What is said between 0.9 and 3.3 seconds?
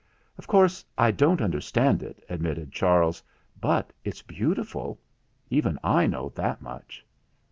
I don't understand it," admitted Charles;